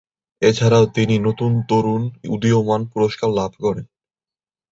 [0.41, 2.01] এছাড়াও তিনি "নতুন তরুন
[2.27, 3.85] উদীয়মান" পুরস্কার লাভ করেন।